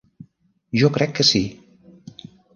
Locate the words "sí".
1.33-1.43